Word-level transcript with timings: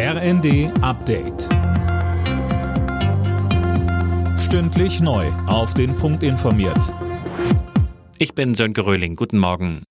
RND 0.00 0.70
Update. 0.80 1.48
Stündlich 4.38 5.00
neu. 5.00 5.26
Auf 5.48 5.74
den 5.74 5.96
Punkt 5.96 6.22
informiert. 6.22 6.94
Ich 8.18 8.32
bin 8.36 8.54
Sönke 8.54 8.86
Röhling. 8.86 9.16
Guten 9.16 9.38
Morgen. 9.38 9.82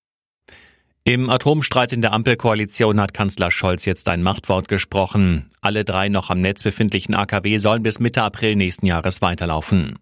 Im 1.04 1.28
Atomstreit 1.28 1.92
in 1.92 2.00
der 2.00 2.14
Ampelkoalition 2.14 2.98
hat 2.98 3.12
Kanzler 3.12 3.50
Scholz 3.50 3.84
jetzt 3.84 4.08
ein 4.08 4.22
Machtwort 4.22 4.68
gesprochen. 4.68 5.50
Alle 5.60 5.84
drei 5.84 6.08
noch 6.08 6.30
am 6.30 6.40
Netz 6.40 6.62
befindlichen 6.62 7.14
AKW 7.14 7.58
sollen 7.58 7.82
bis 7.82 8.00
Mitte 8.00 8.22
April 8.22 8.56
nächsten 8.56 8.86
Jahres 8.86 9.20
weiterlaufen. 9.20 9.98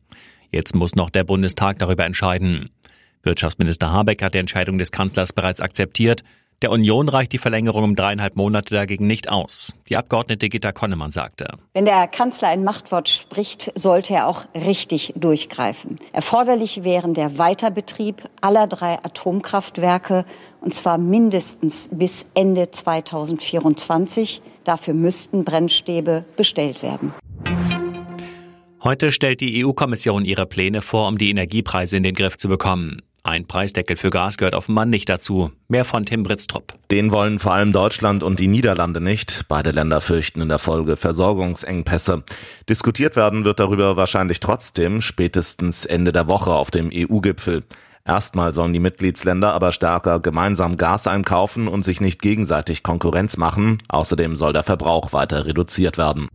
Jetzt 0.52 0.76
muss 0.76 0.94
noch 0.94 1.10
der 1.10 1.24
Bundestag 1.24 1.80
darüber 1.80 2.04
entscheiden. 2.04 2.70
Wirtschaftsminister 3.24 3.90
Habeck 3.90 4.22
hat 4.22 4.34
die 4.34 4.38
Entscheidung 4.38 4.78
des 4.78 4.92
Kanzlers 4.92 5.32
bereits 5.32 5.60
akzeptiert. 5.60 6.22
Der 6.62 6.70
Union 6.70 7.10
reicht 7.10 7.32
die 7.32 7.38
Verlängerung 7.38 7.84
um 7.84 7.96
dreieinhalb 7.96 8.34
Monate 8.34 8.74
dagegen 8.74 9.06
nicht 9.06 9.28
aus. 9.28 9.74
Die 9.90 9.96
Abgeordnete 9.96 10.48
Gitta 10.48 10.72
Konnemann 10.72 11.10
sagte. 11.10 11.48
Wenn 11.74 11.84
der 11.84 12.08
Kanzler 12.08 12.48
ein 12.48 12.64
Machtwort 12.64 13.10
spricht, 13.10 13.70
sollte 13.74 14.14
er 14.14 14.26
auch 14.26 14.46
richtig 14.54 15.12
durchgreifen. 15.16 15.96
Erforderlich 16.14 16.82
wären 16.82 17.12
der 17.12 17.36
Weiterbetrieb 17.36 18.26
aller 18.40 18.66
drei 18.66 18.94
Atomkraftwerke, 19.04 20.24
und 20.62 20.72
zwar 20.72 20.96
mindestens 20.96 21.90
bis 21.92 22.24
Ende 22.32 22.70
2024. 22.70 24.40
Dafür 24.64 24.94
müssten 24.94 25.44
Brennstäbe 25.44 26.24
bestellt 26.36 26.82
werden. 26.82 27.12
Heute 28.82 29.12
stellt 29.12 29.42
die 29.42 29.62
EU-Kommission 29.62 30.24
ihre 30.24 30.46
Pläne 30.46 30.80
vor, 30.80 31.08
um 31.08 31.18
die 31.18 31.28
Energiepreise 31.28 31.98
in 31.98 32.02
den 32.02 32.14
Griff 32.14 32.38
zu 32.38 32.48
bekommen. 32.48 33.02
Ein 33.26 33.48
Preisdeckel 33.48 33.96
für 33.96 34.10
Gas 34.10 34.36
gehört 34.36 34.54
offenbar 34.54 34.86
nicht 34.86 35.08
dazu. 35.08 35.50
Mehr 35.66 35.84
von 35.84 36.06
Tim 36.06 36.22
Britztrup. 36.22 36.74
Den 36.92 37.10
wollen 37.10 37.40
vor 37.40 37.54
allem 37.54 37.72
Deutschland 37.72 38.22
und 38.22 38.38
die 38.38 38.46
Niederlande 38.46 39.00
nicht. 39.00 39.46
Beide 39.48 39.72
Länder 39.72 40.00
fürchten 40.00 40.42
in 40.42 40.48
der 40.48 40.60
Folge 40.60 40.96
Versorgungsengpässe. 40.96 42.22
Diskutiert 42.68 43.16
werden 43.16 43.44
wird 43.44 43.58
darüber 43.58 43.96
wahrscheinlich 43.96 44.38
trotzdem 44.38 45.00
spätestens 45.00 45.84
Ende 45.84 46.12
der 46.12 46.28
Woche 46.28 46.52
auf 46.52 46.70
dem 46.70 46.88
EU-Gipfel. 46.94 47.64
Erstmal 48.04 48.54
sollen 48.54 48.72
die 48.72 48.78
Mitgliedsländer 48.78 49.52
aber 49.52 49.72
stärker 49.72 50.20
gemeinsam 50.20 50.76
Gas 50.76 51.08
einkaufen 51.08 51.66
und 51.66 51.84
sich 51.84 52.00
nicht 52.00 52.22
gegenseitig 52.22 52.84
Konkurrenz 52.84 53.36
machen. 53.36 53.78
Außerdem 53.88 54.36
soll 54.36 54.52
der 54.52 54.62
Verbrauch 54.62 55.12
weiter 55.12 55.46
reduziert 55.46 55.98
werden. 55.98 56.28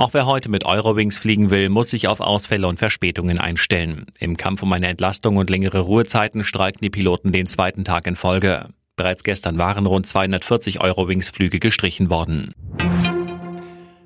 Auch 0.00 0.14
wer 0.14 0.24
heute 0.24 0.48
mit 0.48 0.64
Eurowings 0.64 1.18
fliegen 1.18 1.50
will, 1.50 1.68
muss 1.68 1.90
sich 1.90 2.08
auf 2.08 2.20
Ausfälle 2.20 2.66
und 2.66 2.78
Verspätungen 2.78 3.38
einstellen. 3.38 4.06
Im 4.18 4.38
Kampf 4.38 4.62
um 4.62 4.72
eine 4.72 4.88
Entlastung 4.88 5.36
und 5.36 5.50
längere 5.50 5.80
Ruhezeiten 5.80 6.42
streiken 6.42 6.80
die 6.80 6.88
Piloten 6.88 7.32
den 7.32 7.46
zweiten 7.46 7.84
Tag 7.84 8.06
in 8.06 8.16
Folge. 8.16 8.70
Bereits 8.96 9.24
gestern 9.24 9.58
waren 9.58 9.84
rund 9.84 10.06
240 10.06 10.80
Eurowings-Flüge 10.80 11.58
gestrichen 11.58 12.08
worden. 12.08 12.54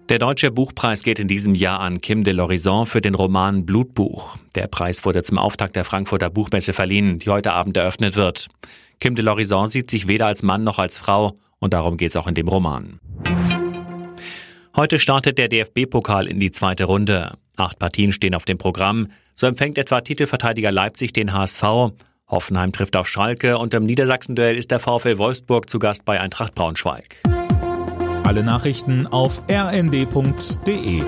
Der 0.09 0.19
Deutsche 0.19 0.51
Buchpreis 0.51 1.05
geht 1.05 1.21
in 1.21 1.29
diesem 1.29 1.55
Jahr 1.55 1.79
an 1.79 2.01
Kim 2.01 2.25
de 2.25 2.35
l'Horizon 2.35 2.87
für 2.87 3.01
den 3.01 3.15
Roman 3.15 3.65
Blutbuch. 3.65 4.37
Der 4.57 4.67
Preis 4.67 5.05
wurde 5.05 5.23
zum 5.23 5.39
Auftakt 5.39 5.77
der 5.77 5.85
Frankfurter 5.85 6.29
Buchmesse 6.29 6.73
verliehen, 6.73 7.21
die 7.21 7.31
heute 7.31 7.53
Abend 7.53 7.77
eröffnet 7.77 8.17
wird. 8.17 8.49
Kim 8.99 9.15
de 9.15 9.25
l'Horizon 9.25 9.69
sieht 9.69 9.93
sich 9.93 10.09
weder 10.09 10.27
als 10.27 10.43
Mann 10.43 10.65
noch 10.65 10.81
als 10.81 10.99
Frau 10.99 11.39
und 11.61 11.73
darum 11.73 11.99
geht 11.99 12.09
es 12.09 12.17
auch 12.17 12.27
in 12.27 12.35
dem 12.35 12.49
Roman. 12.49 12.99
Heute 14.77 14.99
startet 14.99 15.39
der 15.39 15.47
DFB-Pokal 15.49 16.27
in 16.27 16.41
die 16.41 16.51
zweite 16.51 16.87
Runde. 16.87 17.35
Acht 17.57 17.79
Partien 17.79 18.13
stehen 18.13 18.35
auf 18.35 18.45
dem 18.45 18.59
Programm. 18.59 19.07
So 19.33 19.47
empfängt 19.47 19.79
etwa 19.79 20.01
Titelverteidiger 20.01 20.73
Leipzig 20.73 21.13
den 21.13 21.33
HSV. 21.33 21.93
Hoffenheim 22.27 22.73
trifft 22.73 22.97
auf 22.97 23.07
Schalke 23.07 23.59
und 23.59 23.73
im 23.73 23.87
Niedersachsen-Duell 23.87 24.57
ist 24.57 24.73
der 24.73 24.81
VfL 24.81 25.19
Wolfsburg 25.19 25.71
zu 25.71 25.79
Gast 25.79 26.05
bei 26.05 26.21
Eintracht 26.21 26.57
Braunschweig. 26.57 27.23
Alle 28.25 28.43
Nachrichten 28.43 29.07
auf 29.07 29.43
rnd.de 29.49 31.03